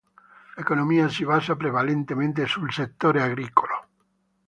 L'economia 0.59 1.09
si 1.09 1.23
basa 1.23 1.55
prevalentemente 1.55 2.47
sul 2.47 2.73
settore 2.73 3.21
agricolo. 3.21 3.87